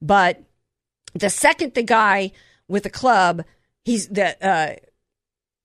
[0.01, 0.43] but
[1.13, 2.31] the second the guy
[2.67, 3.43] with the club,
[3.83, 4.75] he's the uh,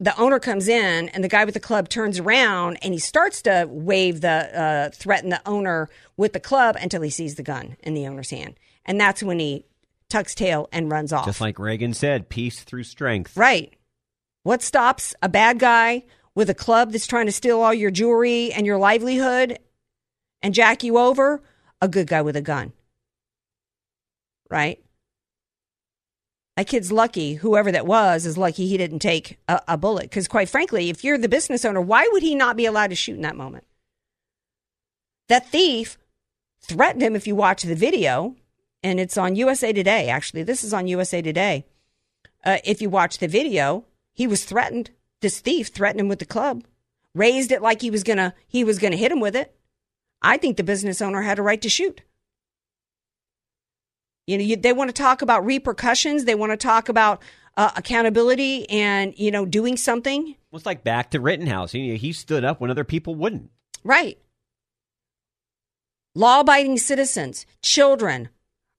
[0.00, 3.42] the owner comes in and the guy with the club turns around and he starts
[3.42, 4.28] to wave the
[4.60, 8.30] uh, threaten the owner with the club until he sees the gun in the owner's
[8.30, 9.64] hand, and that's when he
[10.08, 11.26] tucks tail and runs off.
[11.26, 13.36] Just like Reagan said, peace through strength.
[13.36, 13.74] Right.
[14.42, 18.52] What stops a bad guy with a club that's trying to steal all your jewelry
[18.52, 19.58] and your livelihood
[20.42, 21.42] and jack you over?
[21.80, 22.72] A good guy with a gun.
[24.50, 24.82] Right?
[26.56, 30.02] That kid's lucky, whoever that was, is lucky he didn't take a, a bullet.
[30.02, 32.96] Because, quite frankly, if you're the business owner, why would he not be allowed to
[32.96, 33.64] shoot in that moment?
[35.28, 35.98] That thief
[36.60, 38.34] threatened him if you watch the video,
[38.82, 40.42] and it's on USA Today, actually.
[40.42, 41.64] This is on USA Today.
[42.44, 43.84] Uh, if you watch the video,
[44.18, 44.90] he was threatened.
[45.22, 46.64] This thief threatened him with the club,
[47.14, 49.54] raised it like he was gonna he was gonna hit him with it.
[50.20, 52.02] I think the business owner had a right to shoot.
[54.26, 56.24] You know, you, they want to talk about repercussions.
[56.24, 57.22] They want to talk about
[57.56, 60.34] uh, accountability and you know doing something.
[60.50, 61.70] Well, it's like back to Rittenhouse.
[61.70, 63.50] He, he stood up when other people wouldn't.
[63.84, 64.18] Right.
[66.16, 68.30] Law abiding citizens, children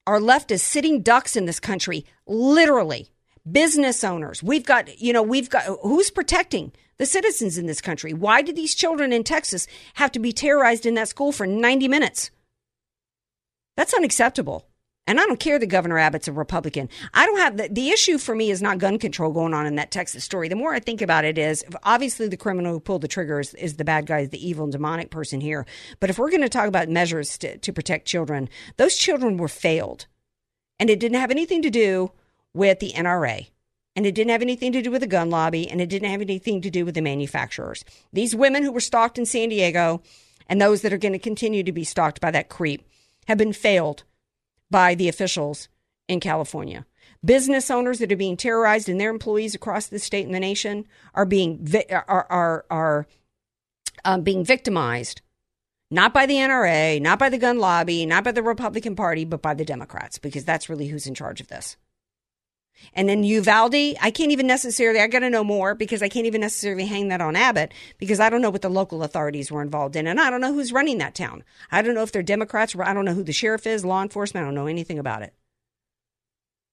[0.06, 3.10] are left as sitting ducks in this country, literally.
[3.50, 4.44] Business owners.
[4.44, 8.14] We've got, you know, we've got, who's protecting the citizens in this country?
[8.14, 11.88] Why did these children in Texas have to be terrorized in that school for 90
[11.88, 12.30] minutes?
[13.76, 14.68] That's unacceptable.
[15.08, 16.88] And I don't care that Governor Abbott's a Republican.
[17.16, 19.76] I don't have the, the issue for me is not gun control going on in
[19.76, 20.50] that Texas story.
[20.50, 23.56] The more I think about it is obviously the criminal who pulled the trigger is,
[23.56, 25.66] is the bad guy, the evil and demonic person here.
[26.00, 29.48] But if we're going to talk about measures to, to protect children, those children were
[29.48, 30.06] failed.
[30.80, 32.12] And it didn't have anything to do
[32.54, 33.50] with the NRA.
[33.96, 35.70] And it didn't have anything to do with the gun lobby.
[35.70, 37.84] And it didn't have anything to do with the manufacturers.
[38.14, 40.02] These women who were stalked in San Diego
[40.48, 42.88] and those that are going to continue to be stalked by that creep
[43.28, 44.04] have been failed
[44.72, 45.70] by the officials
[46.08, 46.86] in California.
[47.24, 50.86] Business owners that are being terrorized and their employees across the state and the nation
[51.14, 53.08] are being are are are
[54.06, 55.22] um, being victimized,
[55.92, 59.42] not by the NRA, not by the gun lobby, not by the Republican Party, but
[59.42, 61.76] by the Democrats, because that's really who's in charge of this.
[62.94, 66.26] And then Uvalde, I can't even necessarily, I got to know more because I can't
[66.26, 69.62] even necessarily hang that on Abbott because I don't know what the local authorities were
[69.62, 70.08] involved in.
[70.08, 71.44] And I don't know who's running that town.
[71.72, 72.76] I don't know if they're Democrats.
[72.78, 74.44] I don't know who the sheriff is, law enforcement.
[74.44, 75.34] I don't know anything about it.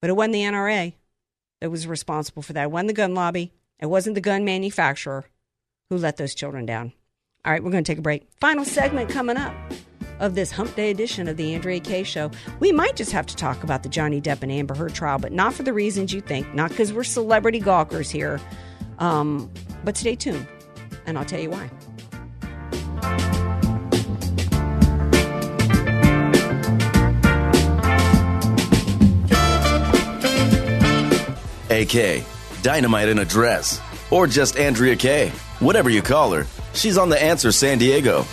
[0.00, 0.94] But it wasn't the NRA
[1.61, 2.64] that was responsible for that.
[2.64, 3.52] It wasn't the gun lobby.
[3.78, 5.26] It wasn't the gun manufacturer
[5.90, 6.92] who let those children down.
[7.44, 8.26] All right, we're going to take a break.
[8.40, 9.54] Final segment coming up
[10.20, 12.30] of this Hump Day edition of the Andrea Kaye Show.
[12.60, 15.32] We might just have to talk about the Johnny Depp and Amber Heard trial, but
[15.32, 18.40] not for the reasons you think, not because we're celebrity gawkers here.
[18.98, 19.50] Um,
[19.84, 20.46] but stay tuned,
[21.06, 21.70] and I'll tell you why.
[31.68, 32.24] AK,
[32.62, 35.30] Dynamite in a Dress, or just Andrea Kaye.
[35.58, 38.24] Whatever you call her, she's on The Answer San Diego.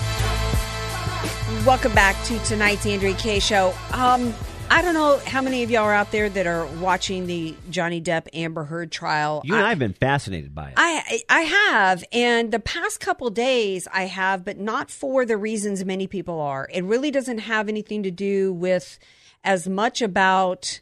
[1.65, 3.73] Welcome back to tonight's Andrea Kaye Show.
[3.93, 4.33] Um,
[4.69, 8.01] I don't know how many of y'all are out there that are watching the Johnny
[8.01, 9.41] Depp Amber Heard trial.
[9.45, 10.73] You and I have been fascinated by it.
[10.75, 15.85] I I have, and the past couple days I have, but not for the reasons
[15.85, 16.67] many people are.
[16.69, 18.99] It really doesn't have anything to do with
[19.41, 20.81] as much about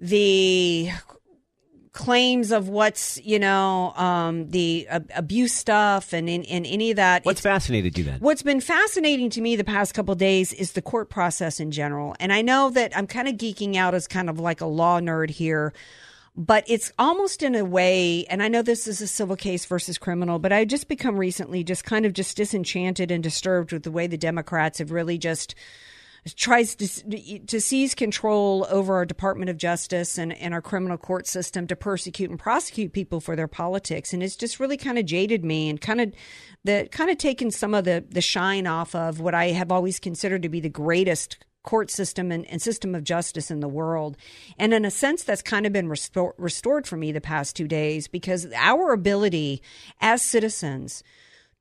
[0.00, 0.90] the
[1.94, 6.96] claims of what's you know um, the uh, abuse stuff and in, in any of
[6.96, 7.24] that.
[7.24, 8.20] What's fascinated you then?
[8.20, 11.70] What's been fascinating to me the past couple of days is the court process in
[11.70, 12.14] general.
[12.20, 15.00] And I know that I'm kind of geeking out as kind of like a law
[15.00, 15.72] nerd here,
[16.36, 19.96] but it's almost in a way, and I know this is a civil case versus
[19.96, 23.92] criminal, but I just become recently just kind of just disenchanted and disturbed with the
[23.92, 25.54] way the Democrats have really just
[26.32, 31.26] tries to, to seize control over our Department of Justice and, and our criminal court
[31.26, 34.14] system to persecute and prosecute people for their politics.
[34.14, 36.12] And it's just really kind of jaded me and kind of
[36.64, 40.00] the kind of taken some of the, the shine off of what I have always
[40.00, 44.16] considered to be the greatest court system and, and, system of justice in the world.
[44.58, 47.66] And in a sense, that's kind of been restor- restored for me the past two
[47.66, 49.62] days because our ability
[50.00, 51.02] as citizens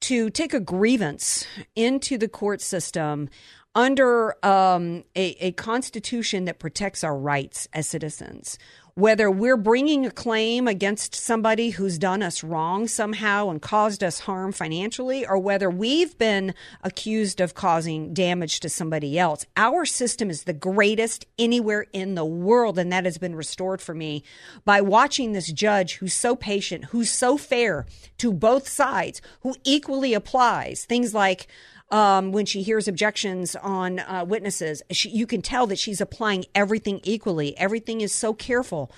[0.01, 3.29] to take a grievance into the court system
[3.75, 8.57] under um, a, a constitution that protects our rights as citizens.
[8.95, 14.19] Whether we're bringing a claim against somebody who's done us wrong somehow and caused us
[14.19, 16.53] harm financially, or whether we've been
[16.83, 22.23] accused of causing damage to somebody else, our system is the greatest anywhere in the
[22.23, 22.77] world.
[22.77, 24.23] And that has been restored for me
[24.63, 27.87] by watching this judge who's so patient, who's so fair
[28.19, 31.47] to both sides, who equally applies things like,
[31.93, 36.43] um, when she hears objections on uh, witnesses, she, you can tell that she's applying
[36.55, 37.55] everything equally.
[37.55, 38.91] Everything is so careful.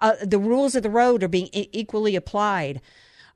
[0.00, 2.80] Uh, the rules of the road are being e- equally applied.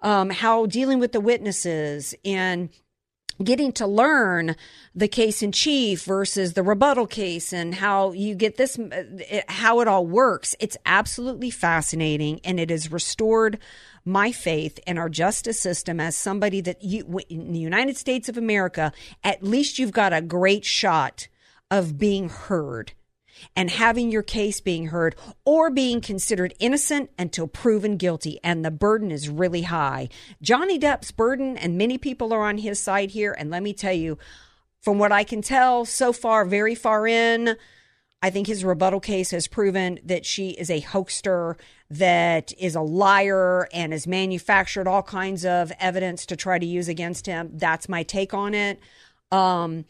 [0.02, 2.70] Um, how dealing with the witnesses and
[3.42, 4.56] getting to learn
[4.96, 8.78] the case in chief versus the rebuttal case and how you get this
[9.48, 13.58] how it all works it's absolutely fascinating and it has restored
[14.04, 18.36] my faith in our justice system as somebody that you in the United States of
[18.36, 18.92] America
[19.22, 21.28] at least you've got a great shot
[21.70, 22.92] of being heard
[23.56, 28.38] and having your case being heard or being considered innocent until proven guilty.
[28.42, 30.08] And the burden is really high.
[30.40, 33.34] Johnny Depp's burden, and many people are on his side here.
[33.36, 34.18] And let me tell you,
[34.80, 37.56] from what I can tell so far, very far in,
[38.22, 41.56] I think his rebuttal case has proven that she is a hoaxer,
[41.98, 46.88] that is a liar, and has manufactured all kinds of evidence to try to use
[46.88, 47.50] against him.
[47.54, 48.80] That's my take on it.
[49.30, 49.84] Um,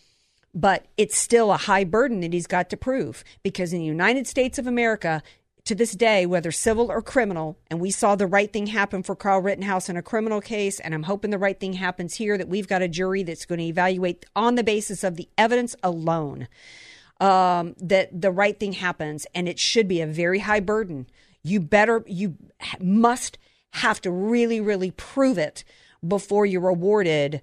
[0.54, 4.26] but it's still a high burden that he's got to prove because in the United
[4.26, 5.22] States of America,
[5.64, 9.16] to this day, whether civil or criminal, and we saw the right thing happen for
[9.16, 12.48] Carl Rittenhouse in a criminal case, and I'm hoping the right thing happens here that
[12.48, 16.48] we've got a jury that's going to evaluate on the basis of the evidence alone
[17.18, 21.06] um, that the right thing happens, and it should be a very high burden.
[21.44, 22.36] You better, you
[22.80, 23.38] must
[23.74, 25.62] have to really, really prove it
[26.06, 27.42] before you're awarded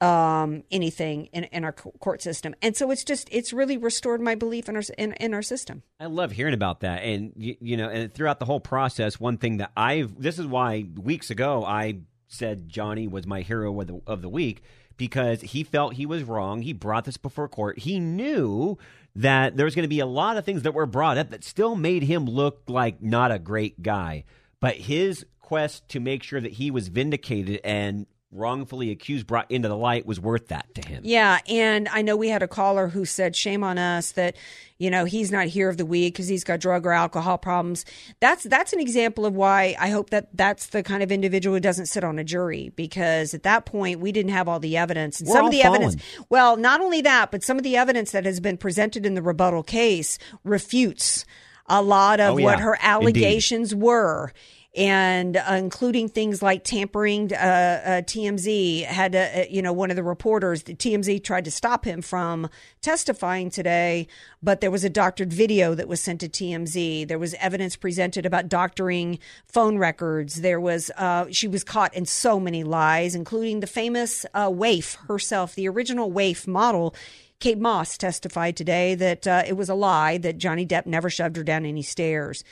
[0.00, 2.54] um, anything in, in our court system.
[2.62, 5.82] And so it's just it's really restored my belief in our in, in our system.
[5.98, 9.36] I love hearing about that, and you, you know, and throughout the whole process, one
[9.36, 11.98] thing that I've this is why weeks ago I
[12.28, 14.62] said Johnny was my hero of the, of the week
[14.96, 16.62] because he felt he was wrong.
[16.62, 17.78] He brought this before court.
[17.78, 18.78] He knew
[19.16, 21.44] that there was going to be a lot of things that were brought up that
[21.44, 24.24] still made him look like not a great guy.
[24.60, 29.68] But his quest to make sure that he was vindicated and wrongfully accused brought into
[29.68, 31.02] the light was worth that to him.
[31.04, 34.36] Yeah, and I know we had a caller who said, "Shame on us that
[34.78, 37.84] you know he's not here of the week because he's got drug or alcohol problems."
[38.20, 41.60] That's that's an example of why I hope that that's the kind of individual who
[41.60, 45.20] doesn't sit on a jury because at that point we didn't have all the evidence
[45.20, 45.96] and We're some of the evidence.
[46.28, 49.22] Well, not only that, but some of the evidence that has been presented in the
[49.22, 51.24] rebuttal case refutes
[51.66, 52.64] a lot of Oh, what yeah.
[52.64, 52.86] her Indeed.
[52.86, 54.32] allegations were
[54.76, 57.32] and uh, including things like tampering.
[57.32, 61.50] Uh, uh, TMZ had, uh, you know, one of the reporters, the TMZ tried to
[61.50, 62.48] stop him from
[62.80, 64.06] testifying today,
[64.42, 67.08] but there was a doctored video that was sent to TMZ.
[67.08, 70.40] There was evidence presented about doctoring phone records.
[70.40, 74.94] There was, uh, she was caught in so many lies, including the famous uh, waif
[75.08, 76.94] herself, the original waif model.
[77.40, 81.36] Kate Moss testified today that uh, it was a lie that Johnny Depp never shoved
[81.36, 82.44] her down any stairs.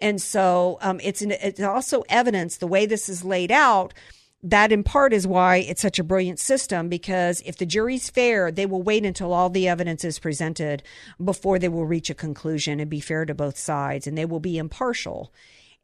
[0.00, 3.94] And so um, it's an, it's also evidence the way this is laid out.
[4.42, 8.52] That in part is why it's such a brilliant system because if the jury's fair,
[8.52, 10.82] they will wait until all the evidence is presented
[11.22, 14.38] before they will reach a conclusion and be fair to both sides, and they will
[14.38, 15.32] be impartial.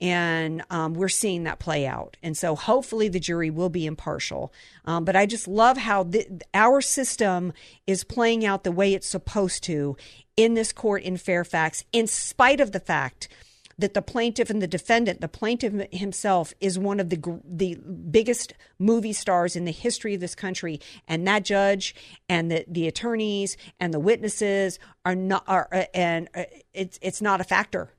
[0.00, 2.16] And um, we're seeing that play out.
[2.22, 4.52] And so hopefully the jury will be impartial.
[4.84, 7.52] Um, but I just love how th- our system
[7.86, 9.96] is playing out the way it's supposed to
[10.36, 13.28] in this court in Fairfax, in spite of the fact
[13.78, 17.76] that the plaintiff and the defendant, the plaintiff himself, is one of the the
[18.10, 21.94] biggest movie stars in the history of this country, and that judge
[22.28, 27.22] and the, the attorneys and the witnesses are not are uh, and uh, it's it's
[27.22, 27.90] not a factor.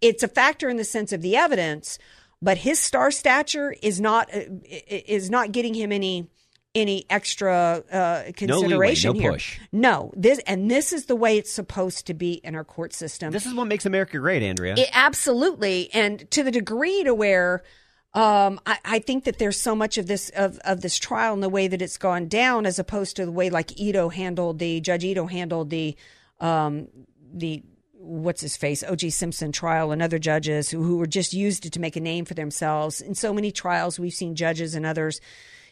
[0.00, 1.98] It's a factor in the sense of the evidence,
[2.42, 6.28] but his star stature is not uh, is not getting him any
[6.76, 9.32] any extra uh, consideration no here.
[9.32, 9.58] push.
[9.72, 13.32] No, this and this is the way it's supposed to be in our court system.
[13.32, 14.74] This is what makes America great, Andrea.
[14.76, 17.64] It, absolutely, and to the degree to where
[18.12, 21.42] um, I, I think that there's so much of this of, of this trial and
[21.42, 24.80] the way that it's gone down, as opposed to the way like Ito handled the
[24.80, 25.96] Judge Ito handled the
[26.40, 26.88] um,
[27.32, 27.62] the
[27.92, 29.10] what's his face O.J.
[29.10, 32.24] Simpson trial and other judges who, who were just used it to make a name
[32.24, 33.00] for themselves.
[33.00, 35.20] In so many trials, we've seen judges and others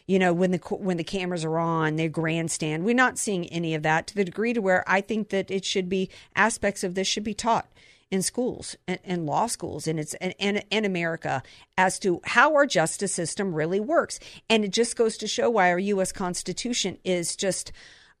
[0.07, 2.85] you know when the when the cameras are on they grandstand.
[2.85, 5.65] We're not seeing any of that to the degree to where i think that it
[5.65, 7.67] should be aspects of this should be taught
[8.11, 11.41] in schools and, and law schools and it's and, and, and america
[11.77, 14.19] as to how our justice system really works.
[14.49, 17.71] And it just goes to show why our us constitution is just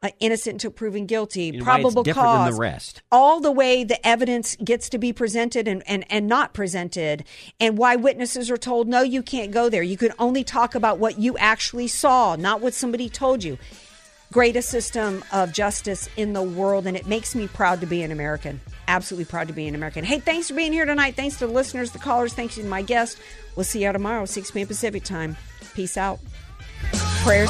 [0.03, 3.01] uh, innocent until proven guilty why it's probable cause the rest.
[3.11, 7.23] all the way the evidence gets to be presented and, and, and not presented,
[7.59, 9.83] and why witnesses are told, no, you can't go there.
[9.83, 13.57] You can only talk about what you actually saw, not what somebody told you.
[14.31, 18.11] Greatest system of justice in the world, and it makes me proud to be an
[18.11, 18.59] American.
[18.87, 20.03] Absolutely proud to be an American.
[20.03, 21.15] Hey, thanks for being here tonight.
[21.15, 22.33] Thanks to the listeners, the callers.
[22.33, 23.17] Thanks to my guest.
[23.55, 24.67] We'll see you tomorrow, 6 p.m.
[24.67, 25.37] Pacific time.
[25.73, 26.19] Peace out.
[27.23, 27.49] Prayers.